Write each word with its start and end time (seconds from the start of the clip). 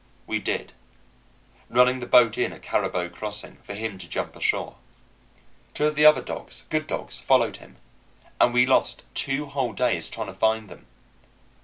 We 0.25 0.39
did, 0.39 0.73
running 1.69 1.99
the 1.99 2.07
boat 2.07 2.35
in 2.35 2.51
at 2.53 2.63
Caribou 2.63 3.07
Crossing 3.11 3.57
for 3.61 3.75
him 3.75 3.99
to 3.99 4.09
jump 4.09 4.35
ashore. 4.35 4.77
Two 5.75 5.85
of 5.85 5.93
the 5.93 6.05
other 6.07 6.23
dogs, 6.23 6.63
good 6.71 6.87
dogs, 6.87 7.19
followed 7.19 7.57
him; 7.57 7.77
and 8.39 8.51
we 8.51 8.65
lost 8.65 9.03
two 9.13 9.45
whole 9.45 9.73
days 9.73 10.09
trying 10.09 10.25
to 10.25 10.33
find 10.33 10.69
them. 10.69 10.87